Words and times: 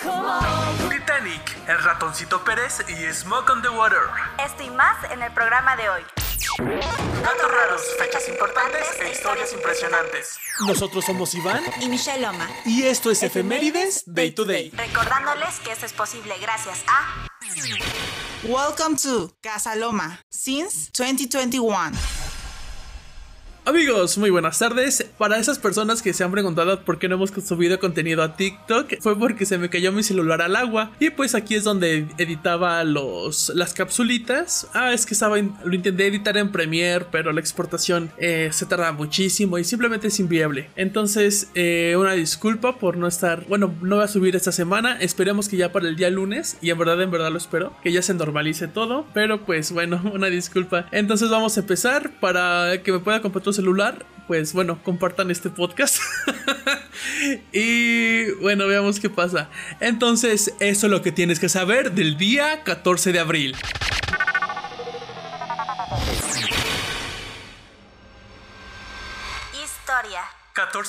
Titanic, 0.00 1.56
El 1.68 1.78
Ratoncito 1.82 2.42
Pérez 2.42 2.78
y 2.88 3.12
Smoke 3.12 3.50
on 3.50 3.60
the 3.62 3.68
Water. 3.68 3.98
Esto 4.42 4.62
y 4.62 4.70
más 4.70 4.96
en 5.10 5.22
el 5.22 5.30
programa 5.32 5.76
de 5.76 5.90
hoy. 5.90 6.02
Datos 7.22 7.50
raros, 7.52 7.82
fechas 7.98 8.26
importantes 8.28 8.86
e 8.98 9.10
historias 9.10 9.52
impresionantes. 9.52 10.38
Nosotros 10.66 11.04
somos 11.04 11.34
Iván 11.34 11.62
Y 11.80 11.88
Michelle 11.88 12.22
Loma. 12.22 12.48
y 12.64 12.84
esto 12.84 13.10
es 13.10 13.22
Efemérides 13.22 14.04
Day 14.06 14.30
to 14.32 14.44
Day. 14.46 14.70
Recordándoles 14.70 15.60
que 15.60 15.72
esto 15.72 15.84
es 15.84 15.92
posible 15.92 16.34
gracias 16.40 16.82
a 16.86 17.26
Welcome 18.44 18.96
to 18.96 19.30
Casa 19.42 19.76
Loma 19.76 20.18
since 20.30 20.90
2021. 20.96 21.92
Amigos, 23.66 24.16
muy 24.16 24.30
buenas 24.30 24.58
tardes. 24.58 25.06
Para 25.18 25.38
esas 25.38 25.58
personas 25.58 26.00
que 26.00 26.14
se 26.14 26.24
han 26.24 26.32
preguntado 26.32 26.82
por 26.82 26.98
qué 26.98 27.08
no 27.08 27.16
hemos 27.16 27.30
subido 27.30 27.78
contenido 27.78 28.22
a 28.22 28.34
TikTok, 28.34 28.94
fue 29.00 29.18
porque 29.18 29.44
se 29.44 29.58
me 29.58 29.68
cayó 29.68 29.92
mi 29.92 30.02
celular 30.02 30.40
al 30.40 30.56
agua. 30.56 30.92
Y 30.98 31.10
pues 31.10 31.34
aquí 31.34 31.56
es 31.56 31.64
donde 31.64 32.06
editaba 32.16 32.82
los, 32.84 33.52
las 33.54 33.74
capsulitas. 33.74 34.66
Ah, 34.72 34.94
es 34.94 35.04
que 35.04 35.12
estaba 35.12 35.36
lo 35.36 35.74
intenté 35.74 36.06
editar 36.06 36.38
en 36.38 36.50
Premiere, 36.50 37.04
pero 37.12 37.32
la 37.32 37.40
exportación 37.40 38.10
eh, 38.16 38.48
se 38.50 38.64
tarda 38.64 38.92
muchísimo 38.92 39.58
y 39.58 39.64
simplemente 39.64 40.08
es 40.08 40.18
inviable. 40.20 40.70
Entonces, 40.74 41.50
eh, 41.54 41.96
una 41.98 42.14
disculpa 42.14 42.78
por 42.78 42.96
no 42.96 43.06
estar. 43.06 43.44
Bueno, 43.46 43.74
no 43.82 43.96
voy 43.96 44.04
a 44.04 44.08
subir 44.08 44.36
esta 44.36 44.52
semana. 44.52 44.96
Esperemos 45.00 45.50
que 45.50 45.58
ya 45.58 45.70
para 45.70 45.86
el 45.86 45.96
día 45.96 46.08
lunes. 46.08 46.56
Y 46.62 46.70
en 46.70 46.78
verdad, 46.78 47.00
en 47.02 47.10
verdad 47.10 47.30
lo 47.30 47.38
espero. 47.38 47.76
Que 47.82 47.92
ya 47.92 48.00
se 48.00 48.14
normalice 48.14 48.68
todo. 48.68 49.06
Pero 49.12 49.44
pues 49.44 49.70
bueno, 49.70 50.00
una 50.14 50.28
disculpa. 50.28 50.86
Entonces 50.92 51.28
vamos 51.28 51.58
a 51.58 51.60
empezar. 51.60 52.18
Para 52.20 52.82
que 52.82 52.90
me 52.90 53.00
pueda 53.00 53.20
comprar 53.20 53.44
tu 53.44 53.50
celular. 53.60 54.06
Pues 54.26 54.52
bueno, 54.52 54.80
compartan 54.82 55.30
este 55.30 55.50
podcast. 55.50 55.98
y 57.52 58.30
bueno, 58.40 58.66
veamos 58.66 59.00
qué 59.00 59.10
pasa. 59.10 59.50
Entonces, 59.80 60.54
eso 60.60 60.86
es 60.86 60.90
lo 60.90 61.02
que 61.02 61.10
tienes 61.10 61.40
que 61.40 61.48
saber 61.48 61.92
del 61.92 62.16
día 62.16 62.62
14 62.62 63.12
de 63.12 63.18
abril. 63.18 63.56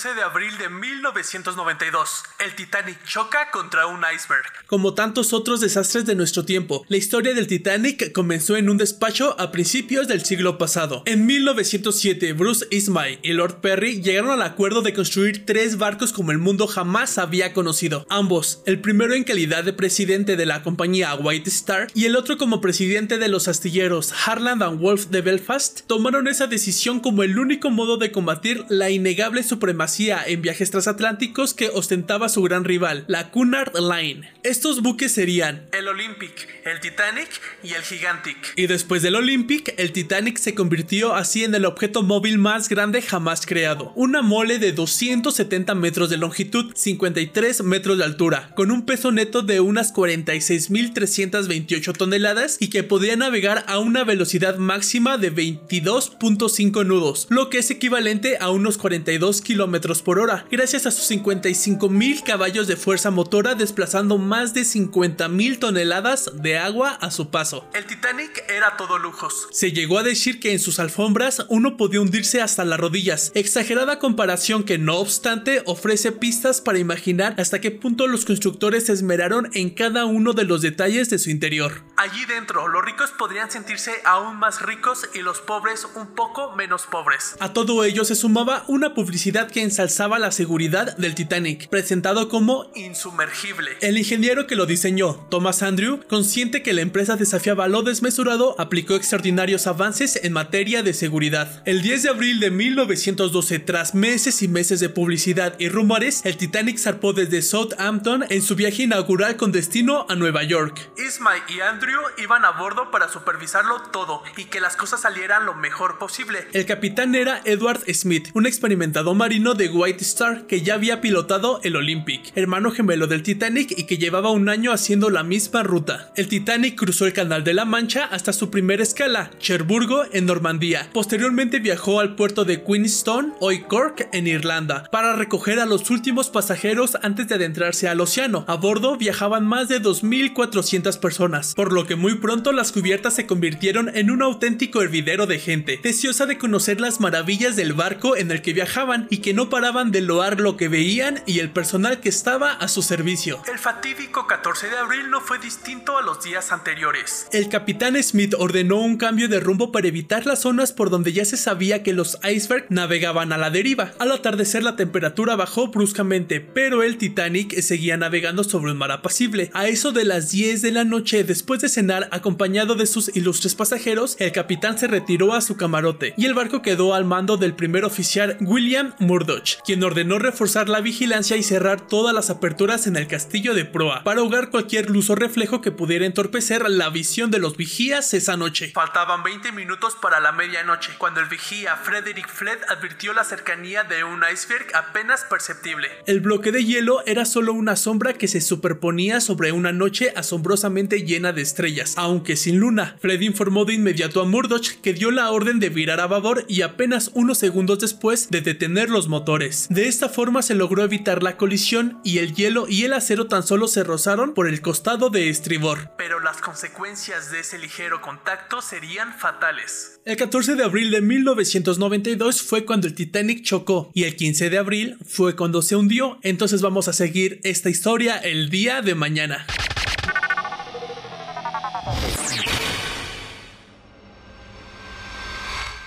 14 0.01 0.15
de 0.15 0.23
abril 0.23 0.57
de 0.57 0.69
1992. 0.69 2.23
El 2.43 2.55
Titanic 2.55 3.03
choca 3.05 3.51
contra 3.51 3.85
un 3.85 3.99
iceberg. 3.99 4.45
Como 4.65 4.95
tantos 4.95 5.31
otros 5.31 5.61
desastres 5.61 6.05
de 6.05 6.15
nuestro 6.15 6.43
tiempo, 6.43 6.83
la 6.87 6.97
historia 6.97 7.35
del 7.35 7.45
Titanic 7.45 8.11
comenzó 8.11 8.57
en 8.57 8.69
un 8.69 8.77
despacho 8.77 9.39
a 9.39 9.51
principios 9.51 10.07
del 10.07 10.25
siglo 10.25 10.57
pasado. 10.57 11.03
En 11.05 11.27
1907, 11.27 12.33
Bruce 12.33 12.65
Ismay 12.71 13.19
y 13.21 13.33
Lord 13.33 13.61
Perry 13.61 14.01
llegaron 14.01 14.31
al 14.31 14.41
acuerdo 14.41 14.81
de 14.81 14.93
construir 14.93 15.45
tres 15.45 15.77
barcos 15.77 16.13
como 16.13 16.31
el 16.31 16.39
mundo 16.39 16.65
jamás 16.65 17.19
había 17.19 17.53
conocido. 17.53 18.07
Ambos, 18.09 18.63
el 18.65 18.81
primero 18.81 19.13
en 19.13 19.23
calidad 19.23 19.63
de 19.63 19.73
presidente 19.73 20.35
de 20.35 20.45
la 20.47 20.63
compañía 20.63 21.13
White 21.13 21.49
Star 21.49 21.87
y 21.93 22.05
el 22.05 22.15
otro 22.15 22.37
como 22.37 22.61
presidente 22.61 23.19
de 23.19 23.27
los 23.27 23.47
astilleros 23.47 24.13
Harland 24.25 24.63
and 24.63 24.79
Wolff 24.79 25.07
de 25.07 25.21
Belfast, 25.21 25.81
tomaron 25.85 26.27
esa 26.27 26.47
decisión 26.47 27.01
como 27.01 27.21
el 27.21 27.37
único 27.37 27.69
modo 27.69 27.97
de 27.97 28.11
combatir 28.11 28.65
la 28.69 28.89
innegable 28.89 29.43
supremacía 29.43 29.90
en 29.99 30.41
viajes 30.41 30.71
transatlánticos 30.71 31.53
que 31.53 31.67
ostentaba 31.67 32.29
su 32.29 32.41
gran 32.43 32.63
rival, 32.63 33.03
la 33.07 33.29
Cunard 33.29 33.73
Line. 33.75 34.31
Estos 34.41 34.81
buques 34.81 35.11
serían 35.11 35.67
El 35.73 35.89
Olympic, 35.89 36.47
el 36.63 36.79
Titanic 36.79 37.27
y 37.61 37.73
el 37.73 37.81
Gigantic. 37.81 38.37
y 38.55 38.67
después 38.67 39.01
del 39.01 39.15
Olympic, 39.15 39.73
el 39.77 39.91
Titanic 39.91 40.37
se 40.37 40.55
convirtió 40.55 41.13
así 41.13 41.43
en 41.43 41.53
el 41.55 41.65
objeto 41.65 42.03
móvil 42.03 42.37
más 42.37 42.69
grande 42.69 43.01
jamás 43.01 43.45
creado. 43.45 43.91
Una 43.95 44.21
mole 44.21 44.59
de 44.59 44.71
270 44.71 45.75
metros 45.75 46.09
de 46.09 46.17
longitud, 46.17 46.71
53 46.73 47.63
metros 47.63 47.97
de 47.97 48.05
altura, 48.05 48.51
con 48.55 48.71
un 48.71 48.85
peso 48.85 49.11
neto 49.11 49.41
de 49.41 49.59
unas 49.59 49.93
46.328 49.93 51.97
toneladas 51.97 52.55
y 52.61 52.69
que 52.69 52.83
podía 52.83 53.17
navegar 53.17 53.65
a 53.67 53.79
una 53.79 54.05
velocidad 54.05 54.55
máxima 54.55 55.17
de 55.17 55.35
22.5 55.35 56.85
nudos, 56.85 57.27
lo 57.29 57.49
que 57.49 57.57
es 57.57 57.69
equivalente 57.71 58.37
a 58.39 58.51
unos 58.51 58.77
42 58.77 59.41
kilómetros 59.41 59.70
por 60.03 60.19
hora, 60.19 60.45
gracias 60.51 60.85
a 60.85 60.91
sus 60.91 61.09
55.000 61.11 62.23
caballos 62.23 62.67
de 62.67 62.75
fuerza 62.75 63.11
motora 63.11 63.55
desplazando 63.55 64.17
más 64.17 64.53
de 64.53 64.61
50.000 64.61 65.59
toneladas 65.59 66.31
de 66.33 66.57
agua 66.57 66.91
a 66.91 67.11
su 67.11 67.29
paso. 67.29 67.65
El 67.73 67.85
Titanic 67.85 68.43
era 68.49 68.75
todo 68.77 68.97
lujos. 68.97 69.47
Se 69.51 69.71
llegó 69.71 69.99
a 69.99 70.03
decir 70.03 70.39
que 70.39 70.51
en 70.51 70.59
sus 70.59 70.79
alfombras 70.79 71.45
uno 71.49 71.77
podía 71.77 72.01
hundirse 72.01 72.41
hasta 72.41 72.65
las 72.65 72.79
rodillas, 72.79 73.31
exagerada 73.35 73.99
comparación 73.99 74.63
que 74.63 74.77
no 74.77 74.97
obstante 74.97 75.63
ofrece 75.65 76.11
pistas 76.11 76.61
para 76.61 76.79
imaginar 76.79 77.35
hasta 77.37 77.61
qué 77.61 77.71
punto 77.71 78.07
los 78.07 78.25
constructores 78.25 78.87
se 78.87 78.93
esmeraron 78.93 79.49
en 79.53 79.69
cada 79.69 80.05
uno 80.05 80.33
de 80.33 80.43
los 80.43 80.61
detalles 80.61 81.09
de 81.09 81.19
su 81.19 81.29
interior. 81.29 81.83
Allí 81.97 82.25
dentro, 82.25 82.67
los 82.67 82.83
ricos 82.83 83.11
podrían 83.11 83.51
sentirse 83.51 83.91
aún 84.05 84.37
más 84.37 84.61
ricos 84.61 85.09
y 85.13 85.19
los 85.19 85.39
pobres 85.39 85.87
un 85.95 86.07
poco 86.15 86.55
menos 86.55 86.83
pobres. 86.83 87.35
A 87.39 87.53
todo 87.53 87.83
ello 87.83 88.05
se 88.05 88.15
sumaba 88.15 88.63
una 88.67 88.93
publicidad 88.93 89.49
que 89.49 89.60
ensalzaba 89.61 90.19
la 90.19 90.31
seguridad 90.31 90.95
del 90.97 91.15
Titanic, 91.15 91.69
presentado 91.69 92.29
como 92.29 92.71
Insumergible. 92.75 93.71
El 93.81 93.97
ingeniero 93.97 94.47
que 94.47 94.55
lo 94.55 94.65
diseñó, 94.65 95.27
Thomas 95.29 95.63
Andrew, 95.63 95.99
consciente 96.07 96.63
que 96.63 96.73
la 96.73 96.81
empresa 96.81 97.15
desafiaba 97.15 97.67
lo 97.67 97.83
desmesurado, 97.83 98.55
aplicó 98.59 98.95
extraordinarios 98.95 99.67
avances 99.67 100.19
en 100.23 100.33
materia 100.33 100.83
de 100.83 100.93
seguridad. 100.93 101.61
El 101.65 101.81
10 101.81 102.03
de 102.03 102.09
abril 102.09 102.39
de 102.39 102.51
1912, 102.51 103.59
tras 103.59 103.95
meses 103.95 104.41
y 104.41 104.47
meses 104.47 104.79
de 104.79 104.89
publicidad 104.89 105.55
y 105.59 105.69
rumores, 105.69 106.21
el 106.25 106.37
Titanic 106.37 106.77
zarpó 106.77 107.13
desde 107.13 107.41
Southampton 107.41 108.25
en 108.29 108.41
su 108.41 108.55
viaje 108.55 108.83
inaugural 108.83 109.35
con 109.35 109.51
destino 109.51 110.05
a 110.09 110.15
Nueva 110.15 110.43
York. 110.43 110.91
Ismay 110.97 111.41
y 111.49 111.61
Andrew 111.61 111.99
iban 112.17 112.45
a 112.45 112.51
bordo 112.51 112.91
para 112.91 113.09
supervisarlo 113.09 113.81
todo 113.91 114.23
y 114.37 114.45
que 114.45 114.59
las 114.59 114.75
cosas 114.75 115.01
salieran 115.01 115.45
lo 115.45 115.53
mejor 115.53 115.97
posible. 115.97 116.47
El 116.53 116.65
capitán 116.65 117.15
era 117.15 117.41
Edward 117.45 117.81
Smith, 117.93 118.29
un 118.33 118.45
experimentado 118.45 119.13
marino 119.13 119.50
de 119.53 119.69
White 119.69 120.03
Star 120.03 120.47
que 120.47 120.61
ya 120.61 120.75
había 120.75 121.01
pilotado 121.01 121.59
el 121.63 121.75
Olympic, 121.75 122.31
hermano 122.35 122.71
gemelo 122.71 123.07
del 123.07 123.23
Titanic 123.23 123.73
y 123.77 123.83
que 123.83 123.97
llevaba 123.97 124.31
un 124.31 124.49
año 124.49 124.71
haciendo 124.71 125.09
la 125.09 125.23
misma 125.23 125.63
ruta. 125.63 126.11
El 126.15 126.27
Titanic 126.27 126.77
cruzó 126.77 127.05
el 127.05 127.13
Canal 127.13 127.43
de 127.43 127.53
la 127.53 127.65
Mancha 127.65 128.05
hasta 128.05 128.33
su 128.33 128.49
primera 128.49 128.83
escala, 128.83 129.31
Cherburgo, 129.39 130.03
en 130.11 130.25
Normandía. 130.25 130.89
Posteriormente 130.93 131.59
viajó 131.59 131.99
al 131.99 132.15
puerto 132.15 132.45
de 132.45 132.63
Queenstown, 132.63 133.33
hoy 133.39 133.61
Cork, 133.61 134.07
en 134.11 134.27
Irlanda, 134.27 134.83
para 134.91 135.15
recoger 135.15 135.59
a 135.59 135.65
los 135.65 135.89
últimos 135.89 136.29
pasajeros 136.29 136.97
antes 137.01 137.27
de 137.27 137.35
adentrarse 137.35 137.87
al 137.87 138.01
océano. 138.01 138.45
A 138.47 138.55
bordo 138.55 138.97
viajaban 138.97 139.45
más 139.45 139.67
de 139.67 139.81
2.400 139.81 140.99
personas, 140.99 141.53
por 141.55 141.73
lo 141.73 141.85
que 141.85 141.95
muy 141.95 142.15
pronto 142.15 142.51
las 142.51 142.71
cubiertas 142.71 143.15
se 143.15 143.25
convirtieron 143.25 143.95
en 143.95 144.11
un 144.11 144.21
auténtico 144.21 144.81
hervidero 144.81 145.27
de 145.27 145.39
gente, 145.39 145.79
deseosa 145.81 146.25
de 146.25 146.37
conocer 146.37 146.79
las 146.79 146.99
maravillas 146.99 147.55
del 147.55 147.73
barco 147.73 148.15
en 148.15 148.31
el 148.31 148.41
que 148.41 148.53
viajaban 148.53 149.07
y 149.09 149.17
que 149.17 149.33
no 149.33 149.40
paraban 149.49 149.91
de 149.91 150.01
loar 150.01 150.39
lo 150.39 150.57
que 150.57 150.67
veían 150.67 151.21
y 151.25 151.39
el 151.39 151.49
personal 151.49 151.99
que 151.99 152.09
estaba 152.09 152.53
a 152.53 152.67
su 152.67 152.81
servicio. 152.81 153.41
El 153.51 153.59
fatídico 153.59 154.27
14 154.27 154.69
de 154.69 154.77
abril 154.77 155.09
no 155.09 155.21
fue 155.21 155.39
distinto 155.39 155.97
a 155.97 156.01
los 156.01 156.23
días 156.23 156.51
anteriores. 156.51 157.27
El 157.31 157.49
capitán 157.49 158.01
Smith 158.01 158.33
ordenó 158.37 158.77
un 158.77 158.97
cambio 158.97 159.27
de 159.27 159.39
rumbo 159.39 159.71
para 159.71 159.87
evitar 159.87 160.25
las 160.25 160.41
zonas 160.41 160.73
por 160.73 160.89
donde 160.89 161.13
ya 161.13 161.25
se 161.25 161.37
sabía 161.37 161.83
que 161.83 161.93
los 161.93 162.17
icebergs 162.23 162.69
navegaban 162.69 163.31
a 163.33 163.37
la 163.37 163.49
deriva. 163.49 163.91
Al 163.99 164.11
atardecer 164.11 164.63
la 164.63 164.75
temperatura 164.75 165.35
bajó 165.35 165.67
bruscamente, 165.67 166.41
pero 166.41 166.83
el 166.83 166.97
Titanic 166.97 167.59
seguía 167.61 167.97
navegando 167.97 168.43
sobre 168.43 168.71
un 168.71 168.77
mar 168.77 168.91
apacible. 168.91 169.49
A 169.53 169.67
eso 169.67 169.91
de 169.91 170.05
las 170.05 170.31
10 170.31 170.61
de 170.61 170.71
la 170.71 170.83
noche, 170.83 171.23
después 171.23 171.61
de 171.61 171.69
cenar 171.69 172.07
acompañado 172.11 172.75
de 172.75 172.85
sus 172.85 173.15
ilustres 173.15 173.55
pasajeros, 173.55 174.15
el 174.19 174.31
capitán 174.31 174.77
se 174.77 174.87
retiró 174.87 175.33
a 175.33 175.41
su 175.41 175.57
camarote 175.57 176.13
y 176.17 176.25
el 176.25 176.33
barco 176.33 176.61
quedó 176.61 176.93
al 176.93 177.05
mando 177.05 177.37
del 177.37 177.53
primer 177.53 177.85
oficial 177.85 178.37
William 178.41 178.93
Murdoch, 178.99 179.30
quien 179.65 179.83
ordenó 179.83 180.19
reforzar 180.19 180.69
la 180.69 180.81
vigilancia 180.81 181.37
y 181.37 181.43
cerrar 181.43 181.87
todas 181.87 182.13
las 182.13 182.29
aperturas 182.29 182.87
en 182.87 182.95
el 182.95 183.07
castillo 183.07 183.53
de 183.53 183.65
proa 183.65 184.03
para 184.03 184.21
ahogar 184.21 184.49
cualquier 184.49 184.89
luz 184.89 185.09
o 185.09 185.15
reflejo 185.15 185.61
que 185.61 185.71
pudiera 185.71 186.05
entorpecer 186.05 186.69
la 186.69 186.89
visión 186.89 187.31
de 187.31 187.39
los 187.39 187.57
vigías 187.57 188.13
esa 188.13 188.37
noche. 188.37 188.71
Faltaban 188.73 189.23
20 189.23 189.51
minutos 189.51 189.95
para 190.01 190.19
la 190.19 190.31
medianoche, 190.31 190.91
cuando 190.97 191.19
el 191.19 191.27
vigía 191.27 191.75
Frederick 191.77 192.27
Fled 192.27 192.59
advirtió 192.69 193.13
la 193.13 193.23
cercanía 193.23 193.83
de 193.83 194.03
un 194.03 194.21
iceberg 194.31 194.67
apenas 194.75 195.25
perceptible. 195.29 195.89
El 196.05 196.19
bloque 196.19 196.51
de 196.51 196.65
hielo 196.65 197.03
era 197.05 197.25
solo 197.25 197.53
una 197.53 197.75
sombra 197.75 198.13
que 198.13 198.27
se 198.27 198.41
superponía 198.41 199.21
sobre 199.21 199.51
una 199.51 199.71
noche 199.71 200.13
asombrosamente 200.15 201.03
llena 201.03 201.33
de 201.33 201.41
estrellas, 201.41 201.93
aunque 201.97 202.35
sin 202.35 202.59
luna. 202.59 202.97
Fred 202.99 203.21
informó 203.21 203.65
de 203.65 203.73
inmediato 203.73 204.21
a 204.21 204.25
Murdoch 204.25 204.81
que 204.81 204.93
dio 204.93 205.11
la 205.11 205.31
orden 205.31 205.59
de 205.59 205.69
virar 205.69 205.99
a 205.99 206.07
babor 206.07 206.45
y 206.47 206.61
apenas 206.61 207.11
unos 207.13 207.37
segundos 207.37 207.79
después 207.79 208.29
de 208.29 208.41
detener 208.41 208.89
los 208.89 209.07
motores. 209.07 209.20
De 209.69 209.87
esta 209.87 210.09
forma 210.09 210.41
se 210.41 210.55
logró 210.55 210.83
evitar 210.83 211.21
la 211.21 211.37
colisión 211.37 211.99
y 212.03 212.17
el 212.17 212.33
hielo 212.33 212.65
y 212.67 212.85
el 212.85 212.93
acero 212.93 213.27
tan 213.27 213.43
solo 213.43 213.67
se 213.67 213.83
rozaron 213.83 214.33
por 214.33 214.47
el 214.47 214.61
costado 214.61 215.09
de 215.09 215.29
estribor. 215.29 215.91
Pero 215.97 216.19
las 216.19 216.37
consecuencias 216.37 217.31
de 217.31 217.41
ese 217.41 217.59
ligero 217.59 218.01
contacto 218.01 218.61
serían 218.61 219.13
fatales. 219.13 219.99
El 220.05 220.17
14 220.17 220.55
de 220.55 220.63
abril 220.63 220.89
de 220.91 221.01
1992 221.01 222.41
fue 222.41 222.65
cuando 222.65 222.87
el 222.87 222.95
Titanic 222.95 223.43
chocó 223.43 223.91
y 223.93 224.05
el 224.05 224.15
15 224.15 224.49
de 224.49 224.57
abril 224.57 224.97
fue 225.07 225.35
cuando 225.35 225.61
se 225.61 225.75
hundió, 225.75 226.17
entonces 226.23 226.61
vamos 226.61 226.87
a 226.87 226.93
seguir 226.93 227.39
esta 227.43 227.69
historia 227.69 228.17
el 228.17 228.49
día 228.49 228.81
de 228.81 228.95
mañana. 228.95 229.45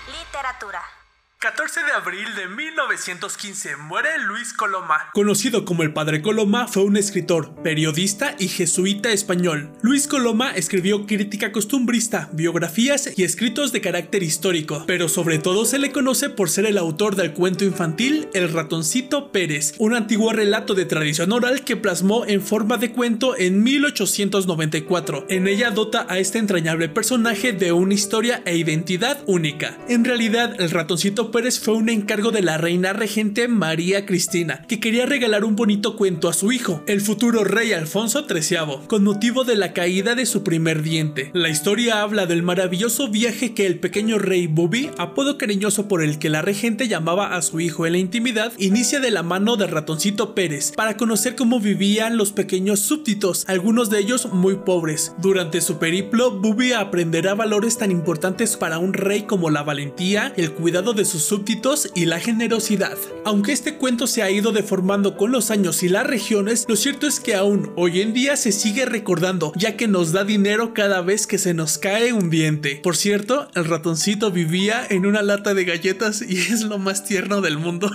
Literatura. 0.07 1.04
14 1.45 1.81
de 1.81 1.93
abril 1.93 2.27
de 2.37 2.49
1915 2.49 3.77
muere 3.77 4.19
Luis 4.19 4.55
Coloma. 4.55 5.11
Conocido 5.13 5.67
como 5.67 5.83
el 5.83 5.93
Padre 5.93 6.23
Coloma, 6.23 6.69
fue 6.69 6.85
un 6.85 6.97
escritor, 6.97 7.55
periodista 7.63 8.35
y 8.39 8.49
jesuita 8.49 9.13
español. 9.13 9.71
Luis 9.83 10.09
Coloma 10.09 10.53
escribió 10.53 11.05
crítica 11.05 11.53
costumbrista, 11.53 12.31
biografías 12.33 13.11
y 13.15 13.25
escritos 13.25 13.73
de 13.73 13.83
carácter 13.83 14.23
histórico, 14.23 14.85
pero 14.87 15.11
sobre 15.11 15.39
todo 15.39 15.67
se 15.67 15.79
le 15.79 15.93
conoce 15.93 16.31
por 16.31 16.49
ser 16.49 16.65
el 16.65 16.79
autor 16.79 17.15
del 17.15 17.35
cuento 17.35 17.67
infantil 17.67 18.27
El 18.33 18.51
ratoncito 18.51 19.31
Pérez, 19.31 19.75
un 19.77 19.95
antiguo 19.95 20.33
relato 20.33 20.73
de 20.73 20.87
tradición 20.87 21.31
oral 21.31 21.63
que 21.63 21.77
plasmó 21.77 22.25
en 22.25 22.41
forma 22.41 22.79
de 22.79 22.93
cuento 22.93 23.37
en 23.37 23.63
1894. 23.63 25.27
En 25.29 25.47
ella 25.47 25.73
dota 25.73 26.07
a 26.09 26.19
este 26.19 26.39
entrañable 26.39 26.89
personaje 26.89 27.53
de 27.53 27.73
una 27.73 27.93
historia 27.93 28.41
e 28.47 28.57
identidad 28.57 29.23
única. 29.27 29.77
En 29.91 30.07
realidad, 30.07 30.59
el 30.59 30.71
ratoncito 30.71 31.34
Pérez 31.35 31.59
fue 31.59 31.75
un 31.75 31.89
encargo 31.89 32.31
de 32.31 32.43
la 32.43 32.59
reina 32.59 32.93
regente 32.93 33.49
María 33.49 34.07
Cristina, 34.07 34.65
que 34.69 34.79
quería 34.79 35.05
regalar 35.05 35.45
un 35.45 35.57
bonito 35.57 35.97
cuento 35.97 36.29
a 36.29 36.33
su 36.33 36.53
hijo, 36.53 36.85
el 36.87 37.01
futuro 37.01 37.43
rey 37.43 37.73
Alfonso 37.73 38.25
XIII, 38.29 38.87
con 38.87 39.03
motivo 39.03 39.43
de 39.43 39.57
la 39.57 39.73
caída 39.73 40.15
de 40.15 40.27
su 40.27 40.45
primer 40.45 40.85
diente. 40.85 41.33
La 41.35 41.49
historia 41.49 42.03
habla 42.03 42.27
del 42.27 42.45
maravilloso 42.45 43.09
viaje 43.09 43.53
que 43.53 43.67
el 43.67 43.81
pequeño 43.81 44.21
rey 44.21 44.47
Bobby, 44.47 44.93
apodo 44.97 45.37
cariñoso 45.37 45.89
por 45.89 46.05
el 46.05 46.21
que 46.21 46.31
la 46.31 46.41
regente 46.41 46.87
llamaba 46.87 47.35
a 47.35 47.43
su 47.43 47.59
hijo 47.59 47.85
en 47.85 47.95
la 47.95 47.99
intimidad, 47.99 48.53
inicia 48.59 49.01
de 49.01 49.11
la 49.11 49.25
mano 49.25 49.57
del 49.57 49.73
ratoncito 49.73 50.37
Pérez 50.37 50.71
para 50.71 50.97
conocer 50.97 51.35
cómo 51.35 51.59
vivían 51.59 52.17
los 52.17 52.31
pequeños 52.31 52.79
súbditos, 52.79 53.45
algunos 53.49 53.91
de 53.91 53.99
ellos 53.99 54.33
muy 54.33 54.55
pobres. 54.55 55.17
Durante 55.19 55.63
su 55.63 55.81
periplo, 55.81 56.31
Bobby 56.31 56.75
aprenderá 56.75 57.35
valores 57.35 57.77
tan 57.77 57.91
importantes 57.91 58.57
para 58.57 58.79
un 58.79 58.93
rey 58.93 59.23
como 59.23 59.51
la 59.51 59.65
valentía, 59.65 60.33
el 60.37 60.53
cuidado 60.53 60.93
de 60.93 61.05
sus 61.05 61.24
súbditos 61.25 61.91
y 61.95 62.07
la 62.07 62.21
generosidad. 62.21 62.97
Aunque 63.25 63.53
este 63.53 63.77
cuento 63.77 64.07
se 64.07 64.23
ha 64.23 64.31
ido 64.31 64.53
deformando 64.53 65.17
con 65.17 65.33
los 65.33 65.51
años 65.51 65.83
y 65.83 65.89
las 65.89 66.07
regiones, 66.07 66.65
lo 66.69 66.77
cierto 66.77 67.07
es 67.07 67.21
que 67.21 67.35
aún 67.35 67.73
hoy 67.77 68.01
en 68.01 68.13
día 68.13 68.37
se 68.37 68.53
sigue 68.53 68.85
recordando, 68.85 69.53
ya 69.57 69.77
que 69.77 69.89
nos 69.89 70.13
da 70.13 70.25
dinero 70.25 70.75
cada 70.75 71.01
vez 71.01 71.27
que 71.27 71.39
se 71.39 71.55
nos 71.55 71.79
cae 71.79 72.13
un 72.13 72.31
diente. 72.31 72.81
Por 72.83 72.97
cierto, 72.97 73.49
el 73.55 73.65
ratoncito 73.65 74.31
vivía 74.31 74.87
en 74.89 75.07
una 75.07 75.23
lata 75.23 75.55
de 75.55 75.65
galletas 75.65 76.23
y 76.23 76.39
es 76.39 76.63
lo 76.63 76.79
más 76.79 77.05
tierno 77.05 77.41
del 77.41 77.59
mundo. 77.59 77.91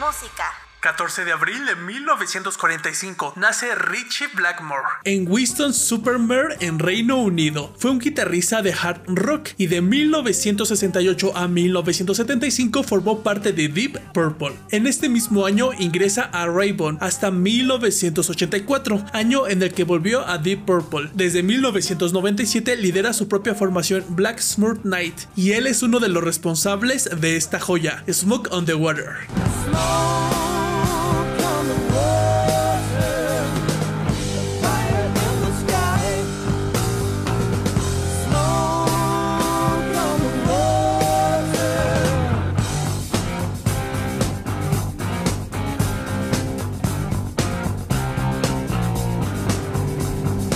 Música. 0.00 0.69
14 0.80 1.26
de 1.26 1.32
abril 1.32 1.66
de 1.66 1.76
1945 1.76 3.34
nace 3.36 3.74
Richie 3.74 4.28
Blackmore. 4.34 4.88
En 5.04 5.30
Winston 5.30 5.74
Supermare 5.74 6.56
en 6.60 6.78
Reino 6.78 7.18
Unido. 7.18 7.74
Fue 7.78 7.90
un 7.90 7.98
guitarrista 7.98 8.62
de 8.62 8.72
hard 8.72 9.02
rock 9.06 9.50
y 9.58 9.66
de 9.66 9.82
1968 9.82 11.36
a 11.36 11.48
1975 11.48 12.82
formó 12.82 13.22
parte 13.22 13.52
de 13.52 13.68
Deep 13.68 14.00
Purple. 14.14 14.52
En 14.70 14.86
este 14.86 15.10
mismo 15.10 15.44
año 15.44 15.70
ingresa 15.78 16.22
a 16.32 16.46
Raybon 16.46 16.96
hasta 17.02 17.30
1984, 17.30 19.04
año 19.12 19.48
en 19.48 19.62
el 19.62 19.74
que 19.74 19.84
volvió 19.84 20.26
a 20.26 20.38
Deep 20.38 20.64
Purple. 20.64 21.10
Desde 21.12 21.42
1997 21.42 22.76
lidera 22.76 23.12
su 23.12 23.28
propia 23.28 23.54
formación 23.54 24.04
Black 24.08 24.38
Smooth 24.40 24.84
Night 24.84 25.14
y 25.36 25.52
él 25.52 25.66
es 25.66 25.82
uno 25.82 26.00
de 26.00 26.08
los 26.08 26.24
responsables 26.24 27.10
de 27.20 27.36
esta 27.36 27.60
joya, 27.60 28.02
Smoke 28.10 28.48
on 28.50 28.64
the 28.64 28.74
Water. 28.74 29.10